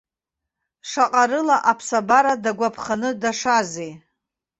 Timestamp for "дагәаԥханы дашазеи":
2.43-3.91